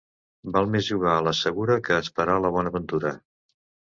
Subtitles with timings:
[0.53, 3.15] Val més jugar a la segura que esperar la bona ventura.